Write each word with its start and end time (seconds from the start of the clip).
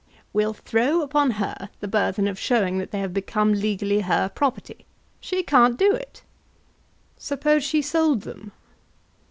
"We'll 0.33 0.55
throw 0.55 1.03
upon 1.03 1.29
her 1.37 1.69
the 1.79 1.87
burthen 1.87 2.27
of 2.27 2.39
showing 2.39 2.79
that 2.79 2.89
they 2.89 2.97
have 3.01 3.13
become 3.13 3.53
legally 3.53 3.99
her 4.01 4.29
property. 4.29 4.87
She 5.19 5.43
can't 5.43 5.77
do 5.77 5.93
it." 5.93 6.23
"Suppose 7.17 7.63
she 7.63 7.83
sold 7.83 8.21
them?" 8.21 8.51